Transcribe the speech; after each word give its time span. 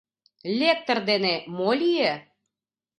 Лектор 0.59 0.97
дене 1.09 1.33
мо 1.55 1.69
лие? 1.79 2.13